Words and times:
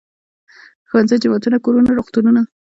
ښوونځي، 0.87 1.15
جوماتونه، 1.23 1.57
کورونه، 1.65 1.89
روغتونونه. 1.97 2.41